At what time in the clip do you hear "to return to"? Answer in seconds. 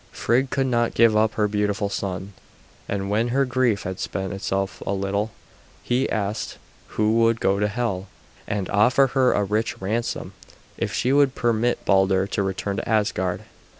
12.25-12.89